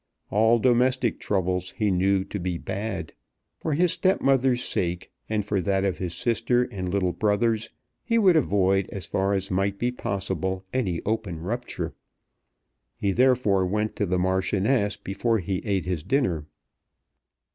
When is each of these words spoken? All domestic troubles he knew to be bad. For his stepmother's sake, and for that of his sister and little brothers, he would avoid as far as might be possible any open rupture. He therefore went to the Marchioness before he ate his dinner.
All 0.31 0.57
domestic 0.57 1.19
troubles 1.19 1.75
he 1.77 1.91
knew 1.91 2.23
to 2.23 2.39
be 2.39 2.57
bad. 2.57 3.13
For 3.59 3.73
his 3.75 3.91
stepmother's 3.93 4.63
sake, 4.63 5.11
and 5.29 5.45
for 5.45 5.61
that 5.61 5.85
of 5.85 5.99
his 5.99 6.15
sister 6.17 6.63
and 6.63 6.89
little 6.89 7.11
brothers, 7.13 7.69
he 8.03 8.17
would 8.17 8.35
avoid 8.35 8.89
as 8.89 9.05
far 9.05 9.35
as 9.35 9.51
might 9.51 9.77
be 9.77 9.91
possible 9.91 10.65
any 10.73 11.03
open 11.05 11.37
rupture. 11.39 11.93
He 12.97 13.11
therefore 13.11 13.67
went 13.67 13.95
to 13.97 14.07
the 14.07 14.17
Marchioness 14.17 14.97
before 14.97 15.37
he 15.37 15.59
ate 15.65 15.85
his 15.85 16.01
dinner. 16.01 16.47